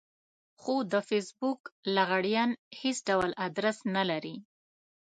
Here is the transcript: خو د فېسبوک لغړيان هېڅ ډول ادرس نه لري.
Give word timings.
خو 0.61 0.75
د 0.91 0.93
فېسبوک 1.07 1.61
لغړيان 1.95 2.51
هېڅ 2.79 2.97
ډول 3.09 3.31
ادرس 3.45 3.77
نه 3.95 4.03
لري. 4.09 4.35